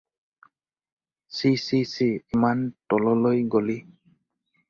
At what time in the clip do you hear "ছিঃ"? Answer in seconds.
1.35-1.55, 1.65-1.81, 1.93-2.13